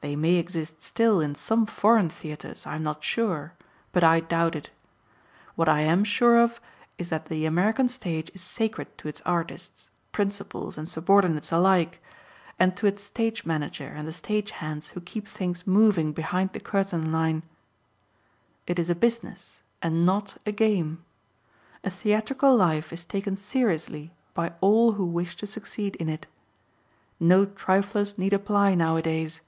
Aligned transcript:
They 0.00 0.16
may 0.16 0.34
exist 0.34 0.82
still 0.82 1.18
in 1.18 1.34
some 1.34 1.64
foreign 1.64 2.10
theatres, 2.10 2.66
I 2.66 2.74
am 2.74 2.82
not 2.82 3.02
sure 3.02 3.54
but 3.90 4.04
I 4.04 4.20
doubt 4.20 4.54
it. 4.54 4.68
What 5.54 5.66
I 5.66 5.80
am 5.80 6.04
sure 6.04 6.36
of 6.38 6.60
is 6.98 7.08
that 7.08 7.24
the 7.30 7.46
American 7.46 7.88
stage 7.88 8.30
is 8.34 8.42
sacred 8.42 8.98
to 8.98 9.08
its 9.08 9.22
artists, 9.24 9.88
principals 10.12 10.76
and 10.76 10.86
subordinates 10.86 11.50
alike, 11.50 12.02
and 12.58 12.76
to 12.76 12.86
its 12.86 13.02
stage 13.02 13.46
manager 13.46 13.86
and 13.86 14.06
the 14.06 14.12
stage 14.12 14.50
hands 14.50 14.90
who 14.90 15.00
keep 15.00 15.26
things 15.26 15.66
moving 15.66 16.12
behind 16.12 16.52
the 16.52 16.60
curtain 16.60 17.10
line. 17.10 17.42
It 18.66 18.78
is 18.78 18.90
a 18.90 18.94
business 18.94 19.62
and 19.80 20.04
not 20.04 20.36
a 20.44 20.52
game. 20.52 21.02
A 21.82 21.88
theatrical 21.88 22.54
life 22.54 22.92
is 22.92 23.06
taken 23.06 23.38
seriously 23.38 24.12
by 24.34 24.52
all 24.60 24.92
who 25.00 25.06
wish 25.06 25.34
to 25.36 25.46
succeed 25.46 25.96
in 25.96 26.10
it. 26.10 26.26
No 27.18 27.46
triflers 27.46 28.18
need 28.18 28.34
apply 28.34 28.74
nowadays. 28.74 29.40